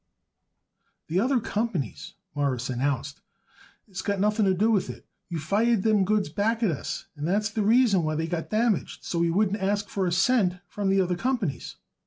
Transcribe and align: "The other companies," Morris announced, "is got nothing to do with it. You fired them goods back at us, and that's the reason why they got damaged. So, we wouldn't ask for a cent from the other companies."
"The 1.09 1.19
other 1.19 1.39
companies," 1.39 2.15
Morris 2.33 2.71
announced, 2.71 3.21
"is 3.87 4.01
got 4.01 4.19
nothing 4.19 4.47
to 4.47 4.55
do 4.55 4.71
with 4.71 4.89
it. 4.89 5.05
You 5.29 5.37
fired 5.37 5.83
them 5.83 6.05
goods 6.05 6.27
back 6.27 6.63
at 6.63 6.71
us, 6.71 7.05
and 7.15 7.27
that's 7.27 7.51
the 7.51 7.61
reason 7.61 8.01
why 8.01 8.15
they 8.15 8.25
got 8.25 8.49
damaged. 8.49 9.03
So, 9.03 9.19
we 9.19 9.29
wouldn't 9.29 9.61
ask 9.61 9.89
for 9.89 10.07
a 10.07 10.11
cent 10.11 10.55
from 10.67 10.89
the 10.89 10.99
other 11.01 11.15
companies." 11.15 11.75